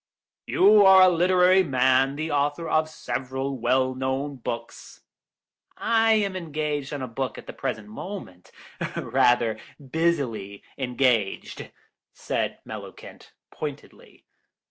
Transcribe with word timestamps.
"You 0.47 0.83
are 0.83 1.03
a 1.03 1.09
literary 1.09 1.61
man, 1.61 2.15
the 2.15 2.31
author 2.31 2.67
of 2.67 2.89
several 2.89 3.55
well 3.59 3.93
known 3.93 4.37
books—" 4.37 5.01
"I 5.77 6.13
am 6.13 6.35
engaged 6.35 6.91
on 6.91 7.03
a 7.03 7.07
book 7.07 7.37
at 7.37 7.45
the 7.45 7.53
present 7.53 7.87
moment—rather 7.87 9.59
busily 9.79 10.63
engaged," 10.75 11.69
said 12.13 12.57
Mellowkent, 12.65 13.31
pointedly. 13.51 14.25